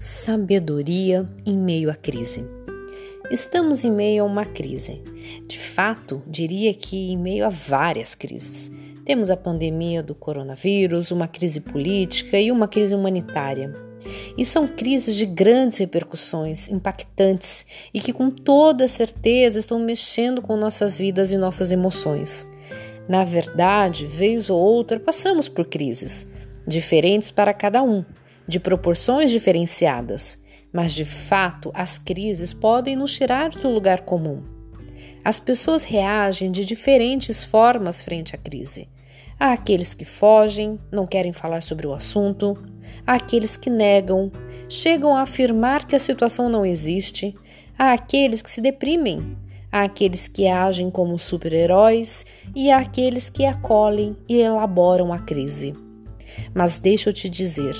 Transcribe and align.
Sabedoria 0.00 1.26
em 1.44 1.56
meio 1.56 1.90
à 1.90 1.94
crise. 1.94 2.44
Estamos 3.30 3.82
em 3.82 3.90
meio 3.90 4.22
a 4.22 4.26
uma 4.26 4.44
crise. 4.44 5.02
De 5.48 5.58
fato, 5.58 6.22
diria 6.26 6.72
que 6.74 7.10
em 7.10 7.16
meio 7.16 7.46
a 7.46 7.48
várias 7.48 8.14
crises. 8.14 8.70
Temos 9.04 9.30
a 9.30 9.36
pandemia 9.36 10.02
do 10.02 10.14
coronavírus, 10.14 11.10
uma 11.10 11.26
crise 11.26 11.60
política 11.60 12.38
e 12.38 12.52
uma 12.52 12.68
crise 12.68 12.94
humanitária. 12.94 13.72
E 14.36 14.44
são 14.44 14.68
crises 14.68 15.16
de 15.16 15.24
grandes 15.24 15.78
repercussões, 15.78 16.68
impactantes 16.68 17.64
e 17.92 18.00
que, 18.00 18.12
com 18.12 18.30
toda 18.30 18.86
certeza, 18.86 19.58
estão 19.58 19.78
mexendo 19.78 20.42
com 20.42 20.56
nossas 20.56 20.98
vidas 20.98 21.30
e 21.30 21.38
nossas 21.38 21.72
emoções. 21.72 22.46
Na 23.08 23.24
verdade, 23.24 24.06
vez 24.06 24.50
ou 24.50 24.60
outra, 24.60 25.00
passamos 25.00 25.48
por 25.48 25.64
crises, 25.64 26.26
diferentes 26.66 27.30
para 27.30 27.54
cada 27.54 27.82
um 27.82 28.04
de 28.46 28.60
proporções 28.60 29.30
diferenciadas, 29.30 30.38
mas 30.72 30.92
de 30.92 31.04
fato 31.04 31.70
as 31.74 31.98
crises 31.98 32.52
podem 32.52 32.96
nos 32.96 33.16
tirar 33.16 33.50
do 33.50 33.70
lugar 33.70 34.02
comum. 34.02 34.42
As 35.24 35.40
pessoas 35.40 35.82
reagem 35.82 36.50
de 36.50 36.64
diferentes 36.64 37.44
formas 37.44 38.00
frente 38.00 38.34
à 38.34 38.38
crise. 38.38 38.88
Há 39.38 39.52
aqueles 39.52 39.92
que 39.92 40.04
fogem, 40.04 40.78
não 40.90 41.06
querem 41.06 41.32
falar 41.32 41.62
sobre 41.62 41.86
o 41.86 41.92
assunto, 41.92 42.56
há 43.06 43.14
aqueles 43.14 43.56
que 43.56 43.68
negam, 43.68 44.30
chegam 44.68 45.16
a 45.16 45.22
afirmar 45.22 45.86
que 45.86 45.96
a 45.96 45.98
situação 45.98 46.48
não 46.48 46.64
existe, 46.64 47.34
há 47.78 47.92
aqueles 47.92 48.40
que 48.40 48.50
se 48.50 48.60
deprimem, 48.60 49.36
há 49.70 49.82
aqueles 49.82 50.28
que 50.28 50.46
agem 50.46 50.90
como 50.90 51.18
super-heróis 51.18 52.24
e 52.54 52.70
há 52.70 52.78
aqueles 52.78 53.28
que 53.28 53.44
acolhem 53.44 54.16
e 54.28 54.40
elaboram 54.40 55.12
a 55.12 55.18
crise. 55.18 55.74
Mas 56.54 56.78
deixa 56.78 57.10
eu 57.10 57.12
te 57.12 57.28
dizer, 57.28 57.74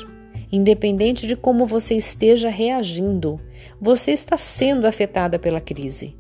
Independente 0.51 1.27
de 1.27 1.35
como 1.35 1.67
você 1.67 1.95
esteja 1.95 2.49
reagindo, 2.49 3.41
você 3.81 4.13
está 4.13 4.37
sendo 4.37 4.87
afetada 4.87 5.39
pela 5.39 5.61
crise. 5.61 6.17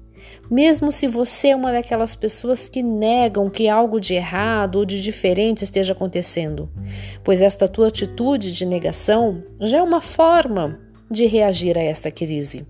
Mesmo 0.50 0.92
se 0.92 1.06
você 1.06 1.48
é 1.48 1.56
uma 1.56 1.72
daquelas 1.72 2.14
pessoas 2.14 2.68
que 2.68 2.82
negam 2.82 3.50
que 3.50 3.68
algo 3.68 4.00
de 4.00 4.14
errado 4.14 4.76
ou 4.76 4.84
de 4.84 5.02
diferente 5.02 5.64
esteja 5.64 5.92
acontecendo, 5.92 6.70
pois 7.24 7.42
esta 7.42 7.66
tua 7.66 7.88
atitude 7.88 8.52
de 8.52 8.64
negação 8.64 9.42
já 9.60 9.78
é 9.78 9.82
uma 9.82 10.00
forma 10.00 10.78
de 11.10 11.26
reagir 11.26 11.76
a 11.76 11.82
esta 11.82 12.10
crise. 12.10 12.66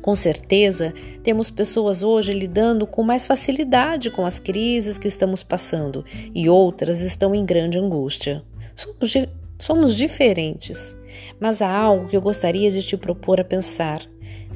Com 0.00 0.16
certeza, 0.16 0.92
temos 1.22 1.48
pessoas 1.48 2.02
hoje 2.02 2.32
lidando 2.32 2.86
com 2.86 3.04
mais 3.04 3.24
facilidade 3.26 4.10
com 4.10 4.26
as 4.26 4.40
crises 4.40 4.98
que 4.98 5.06
estamos 5.06 5.44
passando 5.44 6.04
e 6.34 6.48
outras 6.48 7.00
estão 7.00 7.32
em 7.34 7.44
grande 7.44 7.78
angústia. 7.78 8.42
Somos 8.74 9.14
Somos 9.62 9.94
diferentes, 9.94 10.96
mas 11.38 11.62
há 11.62 11.70
algo 11.70 12.08
que 12.08 12.16
eu 12.16 12.20
gostaria 12.20 12.68
de 12.68 12.82
te 12.82 12.96
propor 12.96 13.40
a 13.40 13.44
pensar. 13.44 14.02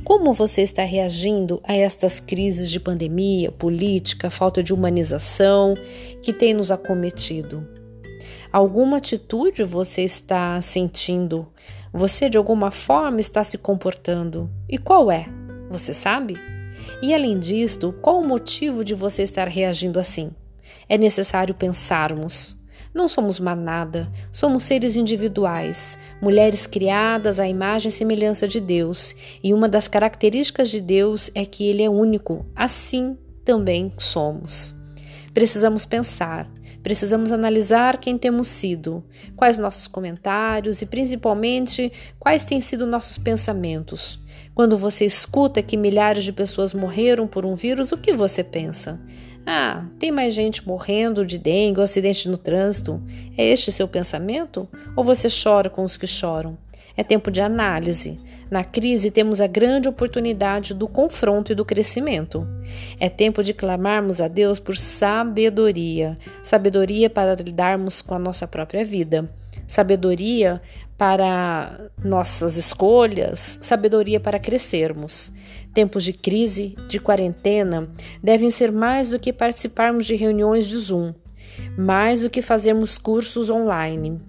Como 0.02 0.32
você 0.32 0.62
está 0.62 0.82
reagindo 0.82 1.60
a 1.62 1.76
estas 1.76 2.18
crises 2.18 2.68
de 2.68 2.80
pandemia, 2.80 3.52
política, 3.52 4.30
falta 4.30 4.64
de 4.64 4.74
humanização 4.74 5.76
que 6.24 6.32
tem 6.32 6.52
nos 6.52 6.72
acometido? 6.72 7.64
Alguma 8.52 8.96
atitude 8.96 9.62
você 9.62 10.02
está 10.02 10.60
sentindo? 10.60 11.46
Você 11.92 12.28
de 12.28 12.36
alguma 12.36 12.72
forma 12.72 13.20
está 13.20 13.44
se 13.44 13.56
comportando? 13.56 14.50
E 14.68 14.76
qual 14.76 15.08
é? 15.08 15.26
Você 15.70 15.94
sabe? 15.94 16.36
E 17.00 17.14
além 17.14 17.38
disto, 17.38 17.94
qual 18.02 18.18
o 18.18 18.26
motivo 18.26 18.82
de 18.82 18.92
você 18.92 19.22
estar 19.22 19.46
reagindo 19.46 20.00
assim? 20.00 20.32
É 20.88 20.98
necessário 20.98 21.54
pensarmos. 21.54 22.56
Não 22.96 23.08
somos 23.08 23.38
manada, 23.38 24.10
somos 24.32 24.64
seres 24.64 24.96
individuais, 24.96 25.98
mulheres 26.18 26.66
criadas 26.66 27.38
à 27.38 27.46
imagem 27.46 27.90
e 27.90 27.92
semelhança 27.92 28.48
de 28.48 28.58
Deus, 28.58 29.14
e 29.44 29.52
uma 29.52 29.68
das 29.68 29.86
características 29.86 30.70
de 30.70 30.80
Deus 30.80 31.30
é 31.34 31.44
que 31.44 31.68
Ele 31.68 31.82
é 31.82 31.90
único, 31.90 32.46
assim 32.56 33.18
também 33.44 33.92
somos. 33.98 34.74
Precisamos 35.34 35.84
pensar, 35.84 36.50
precisamos 36.82 37.32
analisar 37.32 37.98
quem 37.98 38.16
temos 38.16 38.48
sido, 38.48 39.04
quais 39.36 39.58
nossos 39.58 39.86
comentários 39.86 40.80
e 40.80 40.86
principalmente 40.86 41.92
quais 42.18 42.46
têm 42.46 42.62
sido 42.62 42.86
nossos 42.86 43.18
pensamentos. 43.18 44.18
Quando 44.54 44.78
você 44.78 45.04
escuta 45.04 45.62
que 45.62 45.76
milhares 45.76 46.24
de 46.24 46.32
pessoas 46.32 46.72
morreram 46.72 47.26
por 47.26 47.44
um 47.44 47.54
vírus, 47.54 47.92
o 47.92 47.98
que 47.98 48.14
você 48.14 48.42
pensa? 48.42 48.98
Ah, 49.46 49.84
tem 49.96 50.10
mais 50.10 50.34
gente 50.34 50.66
morrendo 50.66 51.24
de 51.24 51.38
dengue 51.38 51.78
ou 51.78 51.84
acidente 51.84 52.28
no 52.28 52.36
trânsito. 52.36 53.00
É 53.38 53.44
este 53.44 53.70
seu 53.70 53.86
pensamento? 53.86 54.68
Ou 54.96 55.04
você 55.04 55.28
chora 55.28 55.70
com 55.70 55.84
os 55.84 55.96
que 55.96 56.06
choram? 56.06 56.58
É 56.96 57.04
tempo 57.04 57.30
de 57.30 57.40
análise. 57.40 58.18
Na 58.50 58.64
crise, 58.64 59.10
temos 59.10 59.40
a 59.40 59.46
grande 59.46 59.88
oportunidade 59.88 60.72
do 60.72 60.88
confronto 60.88 61.52
e 61.52 61.54
do 61.54 61.64
crescimento. 61.64 62.46
É 62.98 63.08
tempo 63.08 63.42
de 63.42 63.52
clamarmos 63.52 64.20
a 64.20 64.28
Deus 64.28 64.58
por 64.58 64.76
sabedoria 64.76 66.18
sabedoria 66.42 67.10
para 67.10 67.34
lidarmos 67.34 68.02
com 68.02 68.14
a 68.14 68.18
nossa 68.18 68.46
própria 68.46 68.84
vida, 68.84 69.30
sabedoria 69.66 70.60
para 70.96 71.90
nossas 72.02 72.56
escolhas, 72.56 73.58
sabedoria 73.62 74.18
para 74.18 74.38
crescermos. 74.38 75.32
Tempos 75.74 76.04
de 76.04 76.12
crise, 76.12 76.74
de 76.88 76.98
quarentena, 76.98 77.88
devem 78.22 78.50
ser 78.50 78.72
mais 78.72 79.10
do 79.10 79.18
que 79.18 79.32
participarmos 79.32 80.06
de 80.06 80.14
reuniões 80.14 80.66
de 80.66 80.76
Zoom, 80.76 81.12
mais 81.76 82.22
do 82.22 82.30
que 82.30 82.40
fazermos 82.40 82.96
cursos 82.96 83.50
online. 83.50 84.20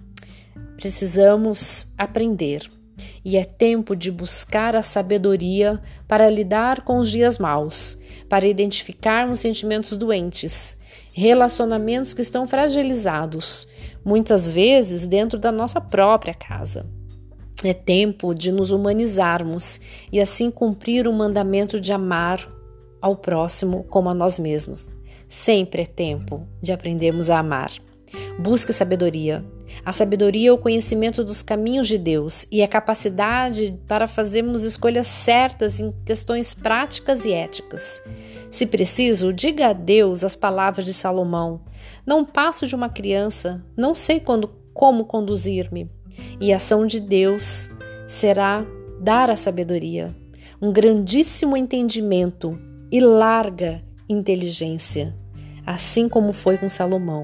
Precisamos 0.76 1.92
aprender. 1.96 2.68
E 3.24 3.36
é 3.36 3.44
tempo 3.44 3.96
de 3.96 4.10
buscar 4.10 4.76
a 4.76 4.82
sabedoria 4.82 5.80
para 6.06 6.30
lidar 6.30 6.82
com 6.82 6.98
os 6.98 7.10
dias 7.10 7.38
maus, 7.38 7.98
para 8.28 8.46
identificarmos 8.46 9.40
sentimentos 9.40 9.96
doentes, 9.96 10.77
relacionamentos 11.12 12.14
que 12.14 12.22
estão 12.22 12.46
fragilizados, 12.46 13.68
muitas 14.04 14.50
vezes 14.50 15.06
dentro 15.06 15.38
da 15.38 15.50
nossa 15.50 15.80
própria 15.80 16.34
casa. 16.34 16.86
É 17.64 17.74
tempo 17.74 18.34
de 18.34 18.52
nos 18.52 18.70
humanizarmos 18.70 19.80
e 20.12 20.20
assim 20.20 20.50
cumprir 20.50 21.08
o 21.08 21.12
mandamento 21.12 21.80
de 21.80 21.92
amar 21.92 22.48
ao 23.02 23.16
próximo 23.16 23.84
como 23.84 24.08
a 24.08 24.14
nós 24.14 24.38
mesmos. 24.38 24.96
Sempre 25.28 25.82
é 25.82 25.86
tempo 25.86 26.46
de 26.60 26.72
aprendermos 26.72 27.28
a 27.28 27.38
amar. 27.40 27.72
Busque 28.38 28.72
sabedoria. 28.72 29.44
A 29.84 29.92
sabedoria 29.92 30.50
é 30.50 30.52
o 30.52 30.58
conhecimento 30.58 31.24
dos 31.24 31.42
caminhos 31.42 31.88
de 31.88 31.98
Deus 31.98 32.46
e 32.50 32.62
a 32.62 32.68
capacidade 32.68 33.78
para 33.86 34.06
fazermos 34.06 34.62
escolhas 34.62 35.06
certas 35.06 35.80
em 35.80 35.92
questões 36.04 36.54
práticas 36.54 37.24
e 37.24 37.32
éticas. 37.32 38.02
Se 38.50 38.66
preciso, 38.66 39.32
diga 39.32 39.68
a 39.68 39.72
Deus 39.72 40.24
as 40.24 40.34
palavras 40.34 40.86
de 40.86 40.94
Salomão: 40.94 41.60
Não 42.06 42.24
passo 42.24 42.66
de 42.66 42.74
uma 42.74 42.88
criança, 42.88 43.64
não 43.76 43.94
sei 43.94 44.20
quando, 44.20 44.50
como 44.72 45.04
conduzir-me. 45.04 45.90
E 46.40 46.52
a 46.52 46.56
ação 46.56 46.86
de 46.86 47.00
Deus 47.00 47.70
será 48.06 48.64
dar 49.00 49.30
a 49.30 49.36
sabedoria, 49.36 50.14
um 50.60 50.72
grandíssimo 50.72 51.56
entendimento 51.56 52.58
e 52.90 53.00
larga 53.00 53.82
inteligência, 54.08 55.14
assim 55.64 56.08
como 56.08 56.32
foi 56.32 56.56
com 56.56 56.68
Salomão. 56.68 57.22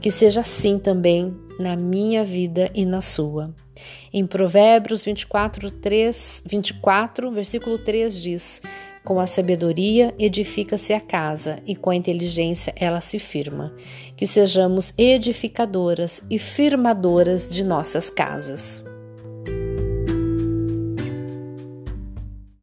Que 0.00 0.10
seja 0.10 0.40
assim 0.40 0.78
também 0.78 1.36
na 1.58 1.76
minha 1.76 2.24
vida 2.24 2.70
e 2.74 2.84
na 2.84 3.00
sua. 3.00 3.54
Em 4.12 4.26
Provérbios 4.26 5.04
24, 5.04 5.70
3, 5.70 6.42
24, 6.44 7.30
versículo 7.30 7.78
3 7.78 8.20
diz: 8.20 8.60
com 9.08 9.18
a 9.18 9.26
sabedoria 9.26 10.14
edifica-se 10.18 10.92
a 10.92 11.00
casa, 11.00 11.60
e 11.66 11.74
com 11.74 11.88
a 11.88 11.96
inteligência 11.96 12.74
ela 12.76 13.00
se 13.00 13.18
firma. 13.18 13.72
Que 14.14 14.26
sejamos 14.26 14.92
edificadoras 14.98 16.20
e 16.28 16.38
firmadoras 16.38 17.48
de 17.48 17.64
nossas 17.64 18.10
casas. 18.10 18.84